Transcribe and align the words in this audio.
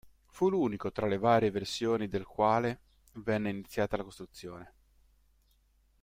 Fu 0.29 0.49
l'unico 0.49 0.91
tra 0.91 1.05
le 1.05 1.19
varie 1.19 1.51
versioni 1.51 2.07
del 2.07 2.25
quale 2.25 2.79
venne 3.17 3.51
iniziata 3.51 3.97
la 3.97 4.03
costruzione. 4.03 4.73